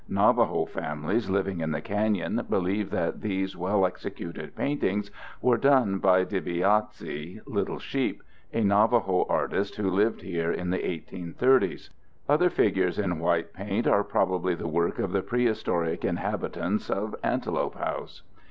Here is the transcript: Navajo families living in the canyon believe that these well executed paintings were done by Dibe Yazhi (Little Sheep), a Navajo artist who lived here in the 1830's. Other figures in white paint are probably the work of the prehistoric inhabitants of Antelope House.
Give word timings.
Navajo 0.09 0.65
families 0.65 1.29
living 1.29 1.59
in 1.59 1.69
the 1.73 1.79
canyon 1.79 2.43
believe 2.49 2.89
that 2.89 3.21
these 3.21 3.55
well 3.55 3.85
executed 3.85 4.55
paintings 4.55 5.11
were 5.43 5.59
done 5.59 5.99
by 5.99 6.23
Dibe 6.25 6.47
Yazhi 6.57 7.39
(Little 7.45 7.77
Sheep), 7.77 8.23
a 8.51 8.63
Navajo 8.63 9.27
artist 9.29 9.75
who 9.75 9.91
lived 9.91 10.23
here 10.23 10.51
in 10.51 10.71
the 10.71 10.79
1830's. 10.79 11.91
Other 12.27 12.49
figures 12.49 12.97
in 12.97 13.19
white 13.19 13.53
paint 13.53 13.85
are 13.85 14.03
probably 14.03 14.55
the 14.55 14.67
work 14.67 14.97
of 14.97 15.11
the 15.11 15.21
prehistoric 15.21 16.03
inhabitants 16.03 16.89
of 16.89 17.15
Antelope 17.23 17.75
House. 17.75 18.23